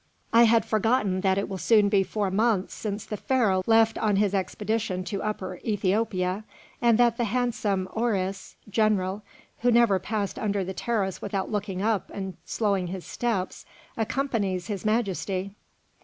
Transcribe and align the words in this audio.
"I 0.33 0.45
had 0.45 0.65
forgotten 0.65 1.21
that 1.21 1.37
it 1.37 1.47
will 1.47 1.59
soon 1.59 1.87
be 1.87 2.01
four 2.01 2.31
months 2.31 2.73
since 2.73 3.05
the 3.05 3.17
Pharaoh 3.17 3.63
left 3.67 3.99
on 3.99 4.15
his 4.15 4.33
expedition 4.33 5.03
to 5.03 5.21
Upper 5.21 5.59
Ethiopia, 5.63 6.43
and 6.81 6.97
that 6.97 7.17
the 7.17 7.25
handsome 7.25 7.87
oëris 7.95 8.55
(general), 8.67 9.21
who 9.59 9.69
never 9.69 9.99
passed 9.99 10.39
under 10.39 10.63
the 10.63 10.73
terrace 10.73 11.21
without 11.21 11.51
looking 11.51 11.83
up 11.83 12.09
and 12.15 12.35
slowing 12.45 12.87
his 12.87 13.05
steps, 13.05 13.63
accompanies 13.95 14.65
His 14.65 14.83
Majesty. 14.83 15.53